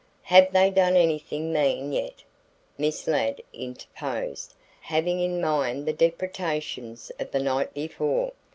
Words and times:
"Have 0.23 0.51
they 0.51 0.71
done 0.71 0.95
anything 0.95 1.53
mean 1.53 1.91
yet?" 1.91 2.23
Miss 2.75 3.05
Ladd 3.07 3.39
interposed, 3.53 4.55
having 4.79 5.19
in 5.19 5.39
mind 5.39 5.85
the 5.85 5.93
depredations 5.93 7.11
of 7.19 7.29
the 7.29 7.39
night 7.39 7.71
before. 7.75 8.31